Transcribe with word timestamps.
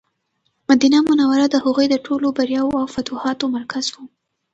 مدینه 0.69 0.97
منوره 1.09 1.45
د 1.49 1.55
هغوی 1.65 1.85
د 1.89 1.95
ټولو 2.05 2.27
بریاوو 2.37 2.79
او 2.81 2.87
فتوحاتو 2.95 3.45
مرکز 3.57 3.85
و. 3.93 3.95